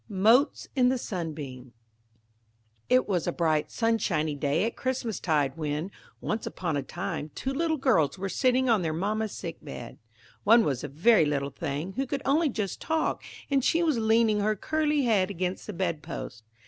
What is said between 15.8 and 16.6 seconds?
post.